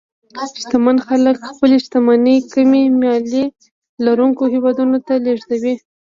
شتمن 0.61 0.97
خلک 1.07 1.37
خپلې 1.49 1.77
شتمنۍ 1.85 2.37
کمې 2.53 2.83
مالیې 3.01 3.45
لرونکو 4.05 4.43
هېوادونو 4.53 4.97
ته 5.07 5.13
لېږدوي. 5.25 5.75